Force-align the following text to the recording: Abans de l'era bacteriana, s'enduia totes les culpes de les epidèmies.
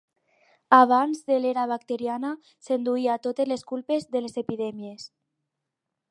Abans 0.77 1.19
de 1.31 1.35
l'era 1.41 1.65
bacteriana, 1.71 2.31
s'enduia 2.67 3.17
totes 3.27 3.51
les 3.51 3.65
culpes 3.73 4.09
de 4.15 4.23
les 4.27 4.39
epidèmies. 4.43 5.05